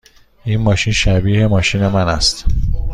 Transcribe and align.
این 0.43 0.61
ماشین 0.61 0.93
شبیه 0.93 1.47
ماشین 1.47 1.87
من 1.87 2.09
است. 2.09 2.45